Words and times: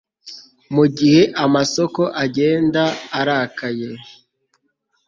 mugihe 0.73 1.21
amasoko 1.45 2.01
agenda 2.23 2.83
arakaye 3.19 3.89